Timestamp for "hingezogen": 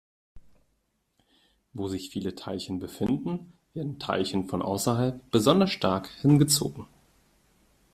6.23-6.87